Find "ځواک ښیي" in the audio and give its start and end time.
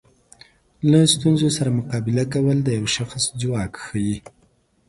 3.41-4.17